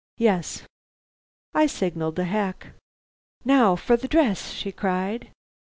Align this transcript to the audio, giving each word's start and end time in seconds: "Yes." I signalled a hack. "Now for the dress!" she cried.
"Yes." 0.17 0.63
I 1.53 1.67
signalled 1.67 2.17
a 2.17 2.23
hack. 2.23 2.69
"Now 3.45 3.75
for 3.75 3.95
the 3.95 4.07
dress!" 4.07 4.49
she 4.49 4.71
cried. 4.71 5.29